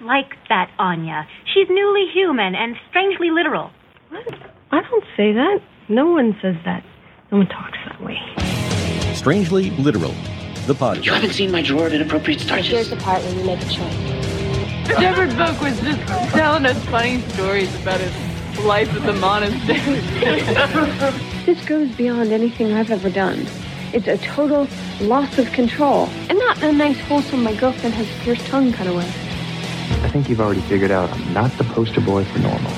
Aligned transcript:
like 0.00 0.34
that 0.48 0.70
Anya. 0.78 1.26
She's 1.52 1.68
newly 1.68 2.06
human 2.12 2.54
and 2.54 2.76
strangely 2.88 3.30
literal. 3.30 3.70
What? 4.10 4.26
I 4.70 4.82
don't 4.82 5.04
say 5.16 5.32
that. 5.32 5.60
No 5.88 6.10
one 6.10 6.36
says 6.42 6.56
that. 6.64 6.84
No 7.30 7.38
one 7.38 7.46
talks 7.48 7.78
that 7.86 8.00
way. 8.02 8.18
Strangely 9.14 9.70
Literal, 9.70 10.12
the 10.66 10.74
podcast. 10.74 11.04
You 11.04 11.12
haven't 11.12 11.32
seen 11.32 11.50
my 11.50 11.62
drawer 11.62 11.86
of 11.86 11.92
inappropriate 11.92 12.40
Here's 12.40 12.66
starches? 12.66 12.90
the 12.90 12.96
part 12.96 13.22
where 13.22 13.34
you 13.34 13.44
make 13.44 13.60
a 13.60 13.64
choice. 13.64 14.98
Shepherd 14.98 15.36
Book 15.36 15.60
was 15.60 15.78
just 15.80 16.00
telling 16.32 16.64
us 16.66 16.82
funny 16.86 17.20
stories 17.32 17.74
about 17.82 18.00
his 18.00 18.64
life 18.64 18.92
at 18.94 19.02
the 19.04 19.12
monastery. 19.14 21.18
This 21.48 21.64
goes 21.64 21.88
beyond 21.96 22.30
anything 22.30 22.74
I've 22.74 22.90
ever 22.90 23.08
done. 23.08 23.46
It's 23.94 24.06
a 24.06 24.18
total 24.18 24.68
loss 25.00 25.38
of 25.38 25.50
control. 25.52 26.06
And 26.28 26.38
not 26.38 26.58
in 26.62 26.64
a 26.64 26.72
nice, 26.72 27.00
wholesome, 27.00 27.42
my 27.42 27.54
girlfriend 27.54 27.94
has 27.94 28.06
a 28.06 28.20
pierced 28.22 28.44
tongue 28.48 28.70
kind 28.70 28.90
of 28.90 28.96
way. 28.96 29.10
I 30.02 30.08
think 30.10 30.28
you've 30.28 30.40
already 30.40 30.60
figured 30.62 30.90
out 30.90 31.10
I'm 31.10 31.32
not 31.34 31.50
the 31.58 31.64
poster 31.64 32.00
boy 32.00 32.24
for 32.24 32.38
normal. 32.38 32.72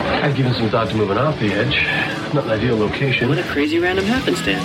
I've 0.00 0.36
given 0.36 0.54
some 0.54 0.70
thought 0.70 0.88
to 0.90 0.96
moving 0.96 1.18
off 1.18 1.38
the 1.38 1.52
edge. 1.52 1.84
Not 2.32 2.44
an 2.44 2.50
ideal 2.50 2.76
location. 2.76 3.28
What 3.28 3.38
a 3.38 3.42
crazy 3.42 3.78
random 3.78 4.04
happenstance. 4.04 4.64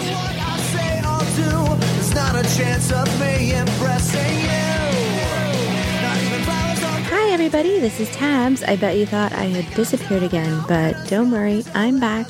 say 0.72 1.00
or 1.00 1.20
do, 1.36 1.76
there's 1.76 2.14
not 2.16 2.36
a 2.36 2.44
chance 2.56 2.92
of 2.92 3.08
me 3.20 3.54
impressing 3.54 4.40
you. 4.40 6.02
Not 6.02 6.18
even 6.22 6.42
flowers 6.44 6.84
on 6.84 7.02
Hi, 7.04 7.32
everybody. 7.32 7.80
This 7.80 8.00
is 8.00 8.10
Tabs. 8.12 8.64
I 8.64 8.76
bet 8.76 8.98
you 8.98 9.06
thought 9.06 9.34
I 9.34 9.46
had 9.46 9.74
disappeared 9.76 10.24
again, 10.24 10.64
but 10.68 10.96
don't 11.08 11.32
worry, 11.32 11.64
I'm 11.74 12.00
back, 12.00 12.28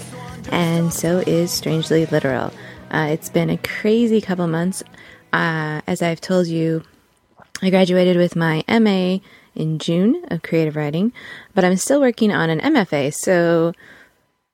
and 0.52 0.94
so 0.94 1.20
is 1.28 1.52
Strangely 1.52 2.06
Literal. 2.08 2.52
Uh, 2.90 3.08
it's 3.12 3.30
been 3.30 3.50
a 3.50 3.58
crazy 3.58 4.22
couple 4.22 4.48
months. 4.48 4.82
Uh, 5.34 5.82
as 5.86 6.02
I've 6.02 6.22
told 6.22 6.48
you, 6.48 6.84
I 7.62 7.70
graduated 7.70 8.18
with 8.18 8.36
my 8.36 8.64
MA 8.68 9.20
in 9.56 9.80
June 9.80 10.24
of 10.30 10.44
creative 10.44 10.76
writing, 10.76 11.14
but 11.54 11.64
I'm 11.64 11.78
still 11.78 12.02
working 12.02 12.32
on 12.32 12.50
an 12.50 12.60
MFA. 12.60 13.14
So 13.14 13.74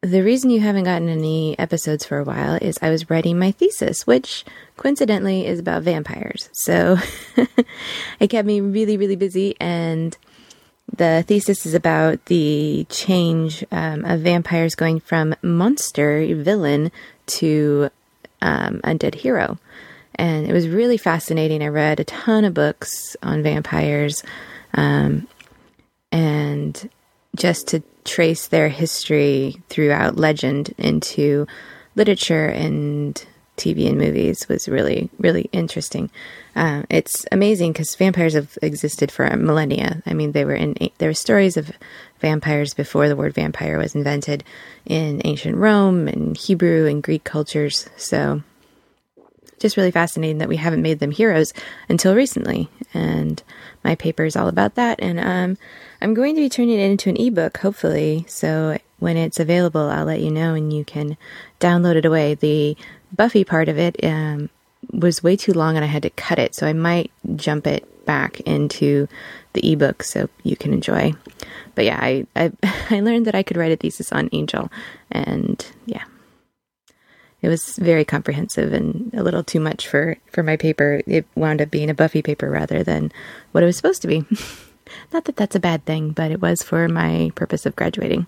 the 0.02 0.24
reason 0.24 0.50
you 0.50 0.60
haven't 0.60 0.86
gotten 0.86 1.10
any 1.10 1.58
episodes 1.60 2.06
for 2.06 2.18
a 2.18 2.24
while 2.24 2.56
is 2.56 2.78
I 2.82 2.90
was 2.90 3.10
writing 3.10 3.38
my 3.38 3.52
thesis, 3.52 4.08
which 4.08 4.46
coincidentally 4.78 5.46
is 5.46 5.60
about 5.60 5.84
vampires. 5.84 6.50
So 6.54 6.98
it 8.20 8.30
kept 8.30 8.48
me 8.48 8.62
really, 8.62 8.98
really 8.98 9.16
busy. 9.16 9.56
And 9.60 10.18
the 10.96 11.24
thesis 11.28 11.66
is 11.66 11.74
about 11.74 12.26
the 12.26 12.86
change 12.90 13.64
um, 13.72 14.04
of 14.06 14.22
vampires 14.22 14.76
going 14.76 15.00
from 15.00 15.36
monster 15.42 16.26
villain 16.36 16.92
to 17.28 17.90
um, 18.42 18.82
undead 18.84 19.16
hero. 19.16 19.60
And 20.16 20.48
it 20.48 20.54
was 20.54 20.68
really 20.68 20.98
fascinating. 20.98 21.64
I 21.64 21.68
read 21.68 22.00
a 22.00 22.04
ton 22.04 22.46
of 22.46 22.54
books 22.54 23.16
on 23.24 23.44
vampires 23.44 24.24
um, 24.74 25.28
and 26.12 26.90
just 27.36 27.68
to 27.70 27.82
trace 28.04 28.48
their 28.48 28.70
history 28.70 29.62
throughout 29.70 30.18
legend 30.18 30.74
into 30.78 31.48
literature 31.96 32.46
and 32.48 33.26
TV 33.58 33.88
and 33.88 33.98
movies 33.98 34.48
was 34.50 34.68
really, 34.68 35.10
really 35.20 35.50
interesting. 35.52 36.10
Uh, 36.56 36.84
it's 36.90 37.26
amazing 37.32 37.72
because 37.72 37.96
vampires 37.96 38.34
have 38.34 38.58
existed 38.62 39.12
for 39.12 39.30
millennia. 39.38 40.02
I 40.06 40.14
mean, 40.14 40.32
they 40.32 40.46
were 40.46 40.56
in 40.56 40.76
there 40.98 41.10
were 41.10 41.14
stories 41.14 41.58
of 41.58 41.72
vampires 42.20 42.74
before 42.74 43.08
the 43.08 43.16
word 43.16 43.34
vampire 43.34 43.78
was 43.78 43.94
invented 43.94 44.44
in 44.86 45.22
ancient 45.26 45.58
Rome 45.58 46.08
and 46.08 46.36
Hebrew 46.36 46.88
and 46.88 47.04
Greek 47.04 47.24
cultures. 47.24 47.88
So, 47.98 48.42
just 49.62 49.78
really 49.78 49.92
fascinating 49.92 50.40
that 50.40 50.50
we 50.50 50.58
haven't 50.58 50.82
made 50.82 51.00
them 51.00 51.12
heroes 51.12 51.54
until 51.88 52.16
recently. 52.16 52.70
And 52.94 53.42
my 53.84 53.96
paper 53.96 54.26
is 54.26 54.36
all 54.36 54.48
about 54.48 54.76
that. 54.76 55.00
And 55.02 55.20
um, 55.20 55.58
I'm 56.02 56.14
going 56.14 56.36
to 56.36 56.42
be 56.42 56.50
turning 56.50 56.80
it 56.80 56.90
into 56.90 57.10
an 57.10 57.18
ebook, 57.18 57.58
hopefully. 57.58 58.26
So 58.28 58.78
when 59.00 59.18
it's 59.18 59.40
available, 59.40 59.90
I'll 59.90 60.06
let 60.06 60.20
you 60.20 60.32
know 60.32 60.54
and 60.54 60.74
you 60.74 60.84
can 60.84 61.18
download 61.60 61.96
it 61.96 62.06
away. 62.06 62.36
The 62.36 62.76
Buffy 63.16 63.44
part 63.44 63.70
of 63.70 63.78
it 63.78 64.02
um, 64.04 64.50
was 64.92 65.24
way 65.24 65.36
too 65.36 65.54
long 65.54 65.76
and 65.76 65.86
I 65.86 65.88
had 65.88 66.04
to 66.04 66.10
cut 66.10 66.40
it. 66.40 66.56
So 66.56 66.68
I 66.68 66.74
might 66.74 67.12
jump 67.36 67.68
it 67.68 67.88
back 68.06 68.40
into 68.42 69.08
the 69.54 69.72
ebook 69.72 70.04
so 70.04 70.30
you 70.44 70.56
can 70.56 70.74
enjoy. 70.74 71.14
But 71.76 71.86
yeah, 71.86 72.00
I, 72.02 72.26
I, 72.36 72.52
I 72.90 73.00
learned 73.00 73.28
that 73.28 73.36
I 73.36 73.44
could 73.44 73.58
write 73.58 73.72
a 73.72 73.76
thesis 73.76 74.12
on 74.12 74.30
Angel. 74.32 74.72
And 75.12 75.66
yeah, 75.86 76.04
it 77.42 77.50
was 77.50 77.76
very 77.78 78.06
comprehensive 78.06 78.74
and 78.74 79.12
a 79.14 79.24
little 79.24 79.44
too 79.44 79.60
much 79.60 79.88
for, 79.88 80.18
for 80.32 80.44
my 80.44 80.58
paper. 80.58 81.02
It 81.08 81.26
wound 81.36 81.62
up 81.62 81.72
being 81.72 81.90
a 81.90 81.96
Buffy 81.96 82.22
paper 82.22 82.50
rather 82.50 82.84
than 82.84 83.12
what 83.52 83.64
it 83.64 83.66
was 83.66 83.78
supposed 83.78 84.02
to 84.04 84.08
be. 84.08 84.26
Not 85.14 85.26
that 85.26 85.38
that's 85.38 85.56
a 85.56 85.60
bad 85.60 85.86
thing, 85.86 86.12
but 86.12 86.32
it 86.32 86.42
was 86.42 86.62
for 86.62 86.88
my 86.88 87.32
purpose 87.36 87.66
of 87.66 87.76
graduating. 87.76 88.28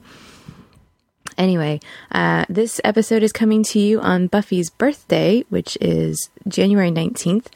Anyway, 1.37 1.79
uh, 2.11 2.45
this 2.49 2.79
episode 2.83 3.23
is 3.23 3.31
coming 3.31 3.63
to 3.63 3.79
you 3.79 3.99
on 3.99 4.27
Buffy's 4.27 4.69
birthday, 4.69 5.43
which 5.49 5.77
is 5.81 6.29
January 6.47 6.91
19th. 6.91 7.47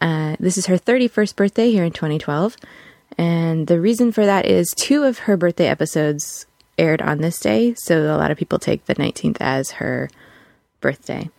Uh, 0.00 0.36
this 0.38 0.58
is 0.58 0.66
her 0.66 0.78
31st 0.78 1.36
birthday 1.36 1.70
here 1.70 1.84
in 1.84 1.92
2012. 1.92 2.56
And 3.18 3.66
the 3.66 3.80
reason 3.80 4.12
for 4.12 4.26
that 4.26 4.46
is 4.46 4.74
two 4.76 5.04
of 5.04 5.20
her 5.20 5.36
birthday 5.36 5.66
episodes 5.66 6.46
aired 6.76 7.00
on 7.00 7.18
this 7.18 7.40
day. 7.40 7.74
So 7.74 8.14
a 8.14 8.18
lot 8.18 8.30
of 8.30 8.36
people 8.36 8.58
take 8.58 8.84
the 8.84 8.94
19th 8.94 9.38
as 9.40 9.72
her 9.72 10.10
birthday. 10.80 11.30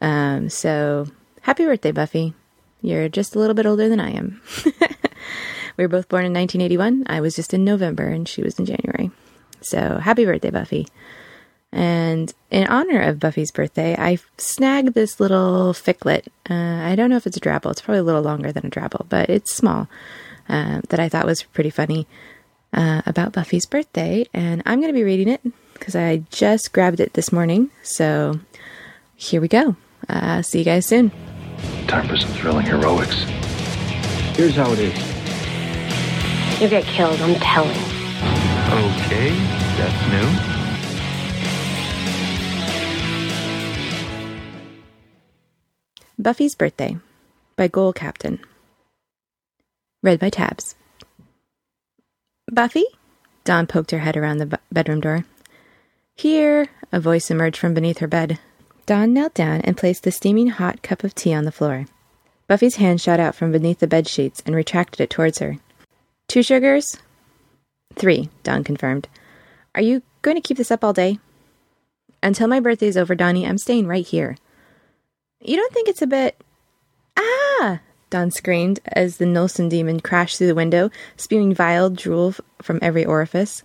Um, 0.00 0.48
so 0.48 1.06
happy 1.42 1.64
birthday, 1.64 1.92
Buffy. 1.92 2.34
You're 2.80 3.08
just 3.08 3.34
a 3.34 3.38
little 3.38 3.54
bit 3.54 3.66
older 3.66 3.88
than 3.88 4.00
I 4.00 4.10
am. 4.10 4.40
we 5.76 5.84
were 5.84 5.88
both 5.88 6.08
born 6.08 6.24
in 6.24 6.32
1981. 6.32 7.04
I 7.06 7.20
was 7.20 7.34
just 7.34 7.52
in 7.52 7.64
November 7.64 8.06
and 8.06 8.28
she 8.28 8.42
was 8.42 8.58
in 8.58 8.66
January. 8.66 9.10
So 9.60 9.98
happy 9.98 10.24
birthday, 10.24 10.50
Buffy. 10.50 10.86
And 11.72 12.32
in 12.50 12.66
honor 12.66 13.02
of 13.02 13.20
Buffy's 13.20 13.50
birthday, 13.50 13.94
I 13.98 14.18
snagged 14.38 14.94
this 14.94 15.20
little 15.20 15.74
ficlet. 15.74 16.28
Uh, 16.48 16.54
I 16.54 16.94
don't 16.96 17.10
know 17.10 17.16
if 17.16 17.26
it's 17.26 17.36
a 17.36 17.40
drabble. 17.40 17.70
It's 17.72 17.82
probably 17.82 18.00
a 18.00 18.04
little 18.04 18.22
longer 18.22 18.52
than 18.52 18.66
a 18.66 18.70
drabble, 18.70 19.06
but 19.08 19.28
it's 19.28 19.54
small. 19.54 19.88
Uh, 20.48 20.80
that 20.88 20.98
I 20.98 21.10
thought 21.10 21.26
was 21.26 21.42
pretty 21.42 21.68
funny 21.68 22.06
uh, 22.72 23.02
about 23.04 23.32
Buffy's 23.32 23.66
birthday. 23.66 24.24
And 24.32 24.62
I'm 24.64 24.80
going 24.80 24.92
to 24.92 24.98
be 24.98 25.04
reading 25.04 25.28
it 25.28 25.42
because 25.74 25.94
I 25.94 26.22
just 26.30 26.72
grabbed 26.72 27.00
it 27.00 27.12
this 27.12 27.32
morning. 27.32 27.70
So 27.82 28.40
here 29.18 29.40
we 29.40 29.48
go. 29.48 29.76
Uh, 30.08 30.40
see 30.42 30.60
you 30.60 30.64
guys 30.64 30.86
soon. 30.86 31.10
Time 31.88 32.08
for 32.08 32.16
some 32.16 32.30
thrilling 32.30 32.64
heroics. 32.64 33.24
Here's 34.36 34.54
how 34.54 34.72
it 34.72 34.78
is. 34.78 36.60
You'll 36.60 36.70
get 36.70 36.84
killed, 36.84 37.20
I'm 37.20 37.34
telling. 37.34 37.70
Okay, 38.70 39.30
that's 39.76 40.08
new. 40.08 40.58
Buffy's 46.20 46.54
Birthday 46.54 46.96
by 47.56 47.68
goolcaptain. 47.68 48.38
Read 50.02 50.20
by 50.20 50.30
Tabs. 50.30 50.76
Buffy? 52.50 52.84
Dawn 53.44 53.66
poked 53.66 53.90
her 53.90 53.98
head 53.98 54.16
around 54.16 54.38
the 54.38 54.60
bedroom 54.70 55.00
door. 55.00 55.24
Here, 56.14 56.68
a 56.92 57.00
voice 57.00 57.30
emerged 57.30 57.56
from 57.56 57.74
beneath 57.74 57.98
her 57.98 58.06
bed. 58.06 58.38
Dawn 58.88 59.12
knelt 59.12 59.34
down 59.34 59.60
and 59.64 59.76
placed 59.76 60.04
the 60.04 60.10
steaming 60.10 60.46
hot 60.46 60.80
cup 60.80 61.04
of 61.04 61.14
tea 61.14 61.34
on 61.34 61.44
the 61.44 61.52
floor. 61.52 61.84
Buffy's 62.46 62.76
hand 62.76 63.02
shot 63.02 63.20
out 63.20 63.34
from 63.34 63.52
beneath 63.52 63.80
the 63.80 63.86
bed 63.86 64.08
sheets 64.08 64.42
and 64.46 64.56
retracted 64.56 65.02
it 65.02 65.10
towards 65.10 65.40
her. 65.40 65.58
Two 66.26 66.42
sugars? 66.42 66.96
Three, 67.96 68.30
Dawn 68.44 68.64
confirmed. 68.64 69.06
Are 69.74 69.82
you 69.82 70.00
going 70.22 70.38
to 70.38 70.40
keep 70.40 70.56
this 70.56 70.70
up 70.70 70.82
all 70.82 70.94
day? 70.94 71.18
Until 72.22 72.48
my 72.48 72.60
birthday's 72.60 72.96
over, 72.96 73.14
Dawnie, 73.14 73.46
I'm 73.46 73.58
staying 73.58 73.88
right 73.88 74.06
here. 74.06 74.38
You 75.38 75.56
don't 75.56 75.74
think 75.74 75.90
it's 75.90 76.00
a 76.00 76.06
bit. 76.06 76.42
Ah! 77.14 77.80
Dawn 78.08 78.30
screamed 78.30 78.80
as 78.86 79.18
the 79.18 79.26
Nilsen 79.26 79.68
demon 79.68 80.00
crashed 80.00 80.38
through 80.38 80.46
the 80.46 80.54
window, 80.54 80.90
spewing 81.18 81.52
vile 81.52 81.90
drool 81.90 82.34
from 82.62 82.78
every 82.80 83.04
orifice. 83.04 83.62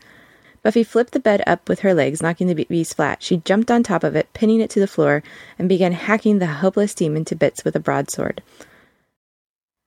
Buffy 0.63 0.83
flipped 0.83 1.11
the 1.11 1.19
bed 1.19 1.43
up 1.45 1.67
with 1.67 1.81
her 1.81 1.93
legs, 1.93 2.21
knocking 2.21 2.47
the 2.47 2.65
beast 2.65 2.95
flat. 2.95 3.21
She 3.21 3.37
jumped 3.37 3.69
on 3.69 3.83
top 3.83 4.03
of 4.03 4.15
it, 4.15 4.33
pinning 4.33 4.61
it 4.61 4.69
to 4.71 4.79
the 4.79 4.87
floor, 4.87 5.21
and 5.59 5.67
began 5.67 5.91
hacking 5.91 6.39
the 6.39 6.45
helpless 6.45 6.95
demon 6.95 7.25
to 7.25 7.35
bits 7.35 7.65
with 7.65 7.75
a 7.75 7.81
broadsword. 7.81 8.41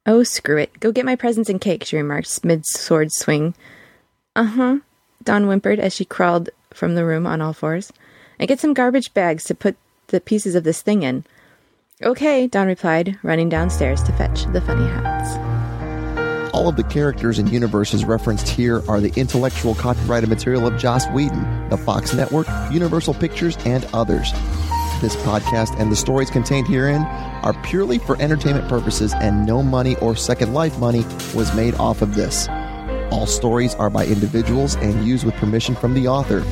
Oh, 0.04 0.22
screw 0.22 0.58
it. 0.58 0.78
Go 0.78 0.92
get 0.92 1.06
my 1.06 1.16
presents 1.16 1.48
and 1.48 1.60
cake, 1.60 1.84
she 1.84 1.96
remarked, 1.96 2.44
mid 2.44 2.66
sword 2.66 3.10
swing. 3.10 3.54
Uh 4.36 4.44
huh, 4.44 4.78
Dawn 5.24 5.44
whimpered 5.44 5.80
as 5.80 5.94
she 5.94 6.04
crawled 6.04 6.50
from 6.72 6.94
the 6.94 7.06
room 7.06 7.26
on 7.26 7.40
all 7.40 7.54
fours. 7.54 7.90
And 8.38 8.46
get 8.46 8.60
some 8.60 8.74
garbage 8.74 9.14
bags 9.14 9.44
to 9.44 9.54
put 9.54 9.76
the 10.08 10.20
pieces 10.20 10.54
of 10.54 10.64
this 10.64 10.82
thing 10.82 11.02
in. 11.02 11.24
Okay, 12.02 12.46
Dawn 12.46 12.66
replied, 12.66 13.18
running 13.22 13.48
downstairs 13.48 14.02
to 14.02 14.12
fetch 14.12 14.44
the 14.52 14.60
funny 14.60 14.86
hats. 14.86 15.55
All 16.56 16.68
of 16.68 16.76
the 16.76 16.84
characters 16.84 17.38
and 17.38 17.50
universes 17.50 18.06
referenced 18.06 18.48
here 18.48 18.82
are 18.88 18.98
the 18.98 19.12
intellectual 19.14 19.74
copyrighted 19.74 20.30
material 20.30 20.66
of 20.66 20.78
Joss 20.78 21.06
Whedon, 21.08 21.68
the 21.68 21.76
Fox 21.76 22.14
Network, 22.14 22.46
Universal 22.72 23.12
Pictures, 23.12 23.58
and 23.66 23.84
others. 23.92 24.32
This 25.02 25.14
podcast 25.16 25.78
and 25.78 25.92
the 25.92 25.96
stories 25.96 26.30
contained 26.30 26.66
herein 26.66 27.02
are 27.42 27.52
purely 27.64 27.98
for 27.98 28.18
entertainment 28.22 28.70
purposes, 28.70 29.12
and 29.20 29.44
no 29.44 29.62
money 29.62 29.96
or 29.96 30.16
Second 30.16 30.54
Life 30.54 30.78
money 30.78 31.04
was 31.34 31.54
made 31.54 31.74
off 31.74 32.00
of 32.00 32.14
this. 32.14 32.48
All 33.10 33.26
stories 33.26 33.74
are 33.74 33.90
by 33.90 34.06
individuals 34.06 34.76
and 34.76 35.06
used 35.06 35.26
with 35.26 35.34
permission 35.34 35.74
from 35.74 35.92
the 35.92 36.08
author. 36.08 36.42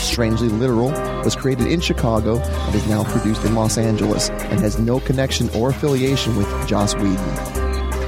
Strangely 0.00 0.48
Literal 0.48 0.92
was 1.24 1.36
created 1.36 1.66
in 1.66 1.80
Chicago 1.80 2.38
and 2.38 2.74
is 2.74 2.86
now 2.86 3.04
produced 3.04 3.44
in 3.44 3.54
Los 3.54 3.76
Angeles 3.76 4.30
and 4.30 4.60
has 4.60 4.78
no 4.78 4.98
connection 4.98 5.50
or 5.50 5.68
affiliation 5.68 6.36
with 6.36 6.48
Joss 6.66 6.94
Whedon. 6.94 7.45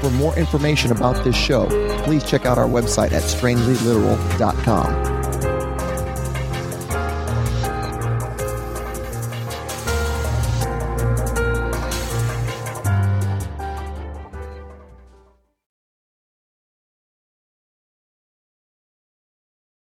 For 0.01 0.09
more 0.11 0.35
information 0.37 0.91
about 0.91 1.23
this 1.23 1.35
show, 1.35 1.67
please 2.03 2.23
check 2.23 2.45
out 2.45 2.57
our 2.57 2.67
website 2.67 3.11
at 3.11 3.23
strangelyliteral.com. 3.23 5.18